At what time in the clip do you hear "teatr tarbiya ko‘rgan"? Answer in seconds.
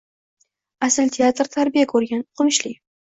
1.17-2.25